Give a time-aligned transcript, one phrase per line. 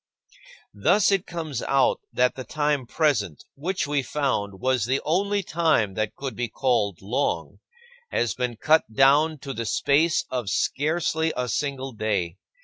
[0.73, 0.83] 20.
[0.83, 6.15] Thus it comes out that time present, which we found was the only time that
[6.15, 7.59] could be called "long,"
[8.09, 12.39] has been cut down to the space of scarcely a single day.